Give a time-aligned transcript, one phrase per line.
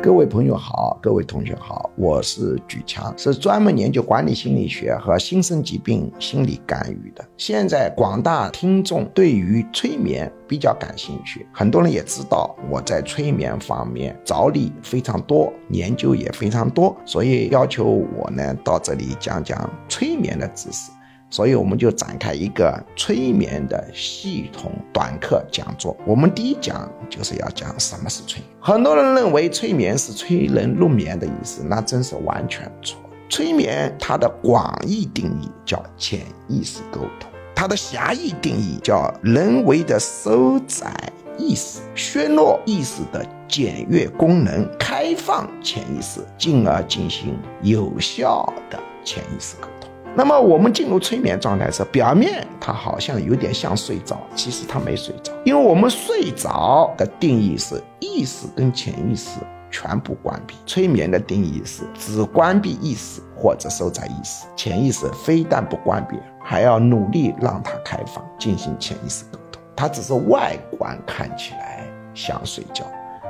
[0.00, 7.28] 各位朋友好，各位同学好，我是举强，是专门研究管理心理学和新生疾病心理干预的。
[7.36, 20.92] 现在广大听众对于催眠比较感兴趣，很多人也知道我在催眠方面着力非常多，研究也非常多，所以要求我呢到这里讲讲催眠的知识。
[21.30, 25.96] 所以我们就展开一个催眠的系统短课讲座。
[26.06, 28.48] 我们第一讲就是要讲什么是催眠。
[28.60, 32.98] 很多人认为催眠是催人入眠的意思，那真是完全错。
[33.28, 40.90] 催眠它的广义定义叫潜意识沟通，它的狭义定义叫人为的收窄
[41.36, 49.77] 意识、削弱意识的检阅功能、开放潜意识，进而进行有效的潜意识沟通。
[50.18, 59.38] 那么我们进入催眠状态时，表面它好像有点像睡着，其实它没睡着，因为我们睡着的定义是意识跟潜意识
[59.70, 69.62] 全部关闭，催眠的定义是只关闭意识或者收窄意识，潜意识非但不关闭，还要努力让它开放，进行潜意识沟通。
[69.76, 72.84] 它只是外观看起来像睡觉，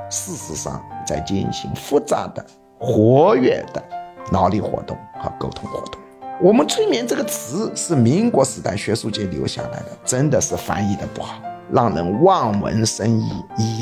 [0.09, 2.43] 事实上在进行复杂的、
[2.79, 3.83] 活跃的
[4.31, 6.01] 脑力活动和沟通活动。
[6.41, 13.29] 我们“催眠”这个词是民国时代学术界留下来的，真的是翻译的不好，让人望文生义，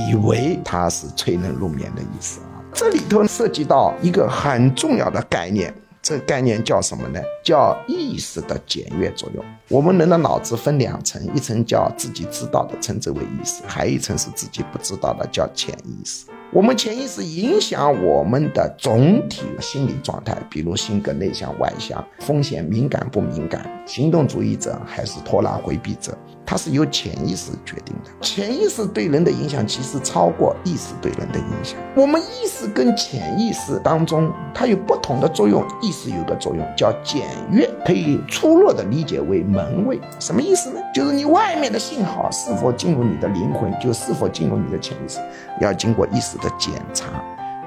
[0.10, 2.58] 以为它是催人入眠的意思啊。
[2.74, 7.22] 这里头涉及到一个很重要的概念，这个概念叫什么呢？
[7.44, 9.46] 叫意识的检阅作用。
[9.70, 16.26] 我们人的脑子分两层，一层叫自己知道的，称之为意识；还有一层是自己不知道的，叫潜意识。
[16.50, 26.18] 我们潜意识影响我们的总体心理状态，比如性格内向外向、风险敏感不敏感、行动主义者还是拖拉回避者，
[26.48, 28.12] 它是由潜意识决定的。
[28.22, 31.78] 潜意识对人的影响其实超过意识对人的影响。
[31.94, 35.62] 我们意识跟潜意识当中，它有不同的作用。
[35.82, 40.00] 意识有个作用叫检阅，可以粗略的理解为门卫。
[40.20, 40.80] 什么意思呢？
[40.96, 45.20] 就是你外面的信号是否进入你的灵魂，就是否进入你的潜意识，
[45.60, 46.38] 要经过意识。
[46.38, 47.08] 的检查，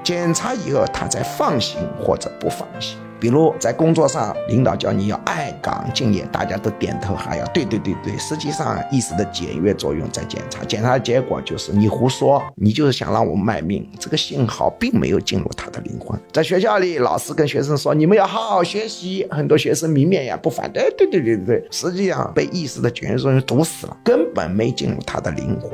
[0.01, 2.97] 检查以后，他再放行或者不放行。
[3.21, 8.17] 比如在工作上，领导叫你要爱岗敬业，大家都点头哈腰，对对对对。
[8.17, 13.87] 实际上，意识的检阅作用在检查，检查的结果就是你胡说，你就是想让我卖命。
[13.99, 16.19] 这个信号并没有进入他的灵魂。
[16.33, 25.71] 在学校里，老师跟学生说你们要好好学习，很多学生明面呀不反对，对对对对对，实际上被意识的检阅作用堵死了，根本没进入他的灵魂。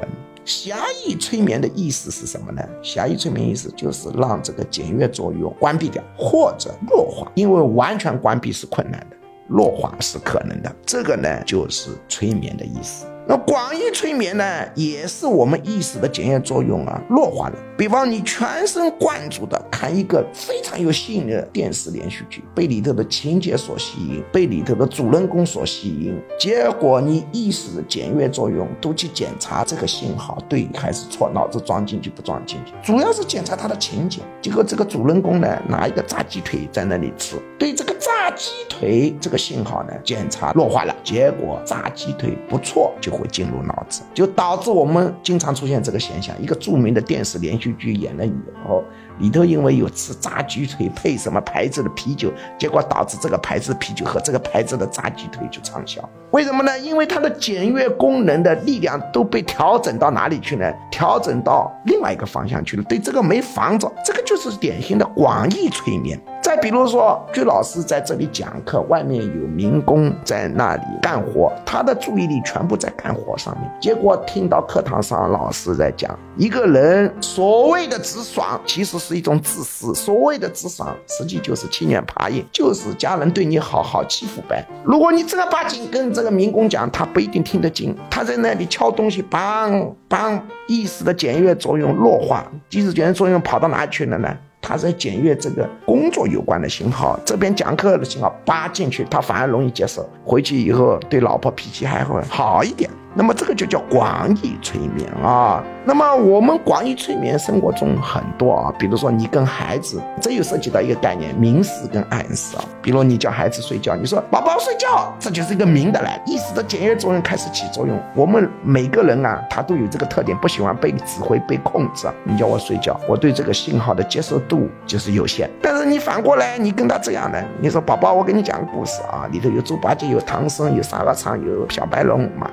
[0.48, 2.62] 狭义催眠的意思是什么呢？
[2.82, 9.18] 狭义催眠意思就是让这个检阅作用关闭掉或者弱化，因为完全关闭是困难的，
[9.50, 10.74] 弱化是可能的。
[10.86, 13.06] 这个呢就是催眠的意思。
[13.30, 17.58] 那广义催眠呢，也是我们意识的检验作用啊弱化的。
[17.78, 34.22] 比方你全神贯注的看一个非常有吸引力的电视连续剧，被里头的情节所吸引，被里头的主人公所吸引，结果你意识的检阅作用都去检查这个信号对还是错，脑子装进去不装进去，主要是检查它的情节。
[34.42, 43.18] 结果这个主人公呢，拿一个炸鸡腿在那里吃，对这个炸炸鸡腿这个信号呢检查弱化了，结果炸鸡腿不错就。
[43.18, 46.40] 会进入脑子，就导致我们经常出现这个现象。
[46.40, 48.32] 一个著名的电视连续剧演了以
[48.64, 48.84] 后，
[49.18, 56.00] 里头因为有吃炸鸡腿配什么牌子的啤酒，结果导致这个牌子啤酒和这个牌子的炸鸡腿就畅销。
[56.30, 56.78] 为什么呢？
[56.78, 60.72] 因为它的检阅功能的力量都被调整到哪里去呢？
[60.92, 62.84] 调整到另外一个方向去了。
[62.84, 66.22] 对这个没防着，这个就是典型的广义催眠。
[66.62, 73.72] 比如说，居老师在这里讲课，外面有民工在那里干活，他的注意力全部在干活上面。
[73.80, 84.66] 结果听到课堂上老师在讲，一个人所谓的直爽，其实是一种自私；所谓的直爽，实际就是欺软怕硬，就是家人对你好好欺负呗。
[84.84, 87.96] 如果你正儿八经跟这个民工讲，他不一定听得进。
[88.10, 94.36] 他在那里敲东西，梆梆，意识的检阅作用弱化，意识检阅作用跑到哪去了呢？
[94.68, 102.90] 他在检阅这个工作有关的信号，这边讲课的信号扒进去，他反而容易接受，回去以后对老婆脾气还会好一点。
[103.18, 105.64] 那么这个就叫广义催眠啊。
[105.84, 112.64] 那么我们广义催眠生活中很多啊，比如说你跟孩子，这又涉及到一个概念，明示跟暗示啊。
[112.82, 117.98] 比如你叫孩子睡觉，你说宝宝睡觉，这就是一个明的了，意识的检阅作用开始起作用。
[118.14, 122.08] 我们每个人啊，他都有这个特点，不喜欢被指挥、被控制。
[122.24, 125.50] 你叫我睡觉，我对这个信号的接受度就是有限。
[125.62, 132.50] 但是你反过来，你跟他这样的，你说宝宝，我给你讲个故事啊，里头有猪八戒，有唐僧，有沙和尚，有小白龙嘛。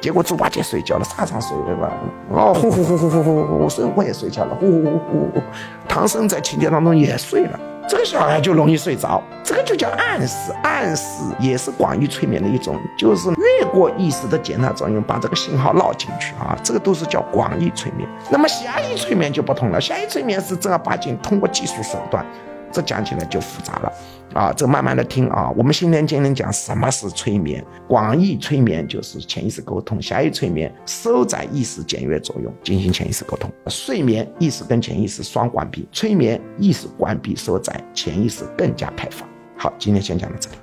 [0.00, 1.92] 结果猪八戒睡觉了，沙场睡了吧？
[2.30, 5.42] 哦，呼呼呼呼呼呼呼，孙悟空也睡觉了，呼呼呼呼呼，
[5.88, 7.58] 唐僧在情节当中也睡了。
[7.86, 10.52] 这个小孩就容易睡着，这个就叫暗示。
[10.62, 18.08] 暗示也是广义催眠的一种，就是越过意识的检查作用，把这个信号绕进去啊，这个都是叫广义催眠。
[18.30, 22.24] 那么狭义催眠就不同了，狭义催眠是正儿八经通过技术手段。
[22.74, 23.92] 这讲起来就复杂了，
[24.34, 25.48] 啊，这慢慢的听啊。
[25.56, 33.48] 我们新年今天讲什么是催眠，广义催眠就是潜意识沟通，狭义催眠收窄意识简约作用，进行潜意识沟通。
[33.68, 39.28] 睡眠意识跟潜意识双关闭，催眠意识关闭收窄，潜意识更加开放。
[39.56, 40.56] 好，今天先讲到这里。